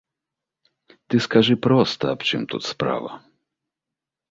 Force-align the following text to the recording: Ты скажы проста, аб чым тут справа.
Ты 1.07 1.15
скажы 1.25 1.57
проста, 1.67 2.03
аб 2.15 2.19
чым 2.31 2.41
тут 2.55 2.61
справа. 2.71 3.11